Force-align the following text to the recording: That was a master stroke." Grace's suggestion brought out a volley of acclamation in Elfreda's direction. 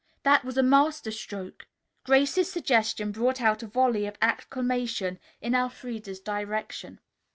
That 0.23 0.43
was 0.43 0.57
a 0.57 0.63
master 0.63 1.11
stroke." 1.11 1.67
Grace's 2.05 2.51
suggestion 2.51 3.11
brought 3.11 3.39
out 3.39 3.61
a 3.61 3.67
volley 3.67 4.07
of 4.07 4.15
acclamation 4.19 5.19
in 5.43 5.53
Elfreda's 5.53 6.19
direction. 6.19 6.99